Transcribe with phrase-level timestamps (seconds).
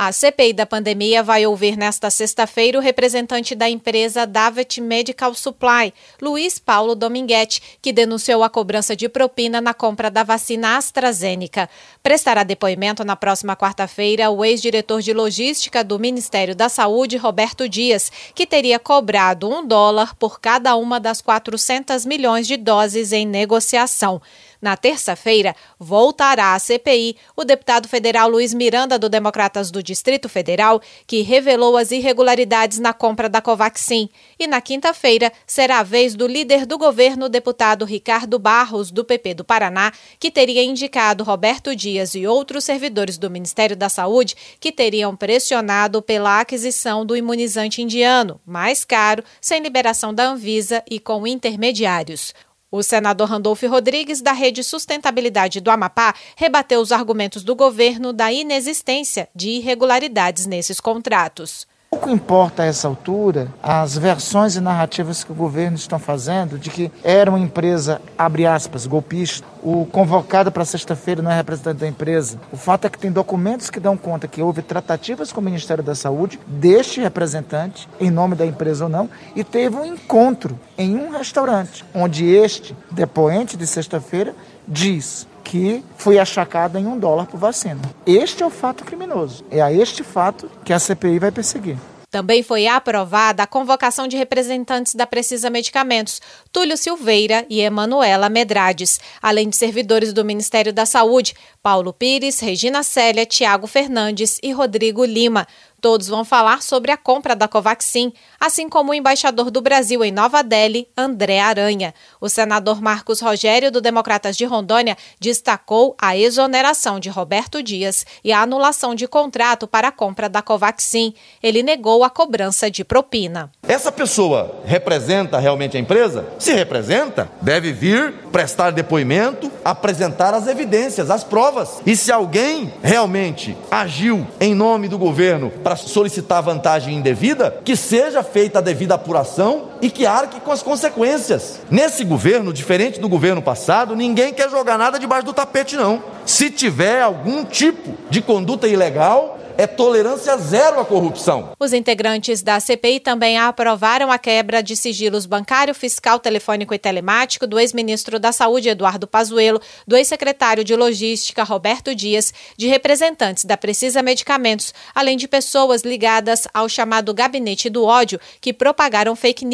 [0.00, 5.92] A CPI da pandemia vai ouvir nesta sexta-feira o representante da empresa Davet Medical Supply,
[6.22, 11.68] Luiz Paulo Dominguete, que denunciou a cobrança de propina na compra da vacina AstraZeneca.
[12.00, 18.12] Prestará depoimento na próxima quarta-feira o ex-diretor de logística do Ministério da Saúde, Roberto Dias,
[18.36, 24.22] que teria cobrado um dólar por cada uma das 400 milhões de doses em negociação.
[24.60, 30.82] Na terça-feira, voltará à CPI o deputado federal Luiz Miranda, do Democratas do Distrito Federal,
[31.06, 34.08] que revelou as irregularidades na compra da Covaxin.
[34.36, 39.34] E na quinta-feira, será a vez do líder do governo, deputado Ricardo Barros, do PP
[39.34, 44.72] do Paraná, que teria indicado Roberto Dias e outros servidores do Ministério da Saúde que
[44.72, 51.26] teriam pressionado pela aquisição do imunizante indiano, mais caro, sem liberação da Anvisa e com
[51.26, 52.34] intermediários.
[52.70, 58.30] O senador Randolfo Rodrigues, da Rede Sustentabilidade do Amapá, rebateu os argumentos do governo da
[58.30, 61.66] inexistência de irregularidades nesses contratos.
[61.98, 66.70] Pouco importa a essa altura as versões e narrativas que o governo estão fazendo de
[66.70, 69.44] que era uma empresa, abre aspas, golpista.
[69.60, 72.40] O convocado para sexta-feira não é representante da empresa.
[72.52, 75.82] O fato é que tem documentos que dão conta que houve tratativas com o Ministério
[75.82, 80.94] da Saúde, deste representante, em nome da empresa ou não, e teve um encontro em
[80.94, 84.36] um restaurante, onde este depoente de sexta-feira
[84.68, 87.80] diz que foi achacada em um dólar por vacina.
[88.06, 89.44] Este é o fato criminoso.
[89.50, 91.78] É a este fato que a CPI vai perseguir.
[92.10, 98.98] Também foi aprovada a convocação de representantes da Precisa Medicamentos, Túlio Silveira e Emanuela Medrades,
[99.20, 105.04] além de servidores do Ministério da Saúde, Paulo Pires, Regina Célia, Tiago Fernandes e Rodrigo
[105.04, 105.46] Lima.
[105.80, 110.10] Todos vão falar sobre a compra da Covaxin, assim como o embaixador do Brasil em
[110.10, 111.94] Nova Delhi, André Aranha.
[112.20, 118.32] O senador Marcos Rogério, do Democratas de Rondônia, destacou a exoneração de Roberto Dias e
[118.32, 121.14] a anulação de contrato para a compra da Covaxin.
[121.40, 123.50] Ele negou a cobrança de propina.
[123.66, 126.26] Essa pessoa representa realmente a empresa?
[126.38, 131.80] Se representa, deve vir prestar depoimento, apresentar as evidências, as provas.
[131.84, 138.22] E se alguém realmente agiu em nome do governo para solicitar vantagem indevida, que seja
[138.22, 141.60] feita a devida apuração e que arque com as consequências.
[141.70, 146.02] Nesse governo, diferente do governo passado, ninguém quer jogar nada debaixo do tapete, não.
[146.26, 151.50] Se tiver algum tipo de conduta ilegal, é tolerância zero à corrupção.
[151.58, 157.44] Os integrantes da CPI também aprovaram a quebra de sigilos bancário, fiscal, telefônico e telemático
[157.44, 163.56] do ex-ministro da Saúde, Eduardo Pazuello, do ex-secretário de Logística, Roberto Dias, de representantes da
[163.56, 169.44] Precisa Medicamentos, além de pessoas ligadas ao chamado Gabinete do Ódio, que propagaram fake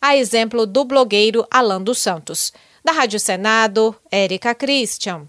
[0.00, 2.52] a exemplo do blogueiro Alan dos Santos.
[2.84, 5.26] Da Rádio Senado, Érica Christian.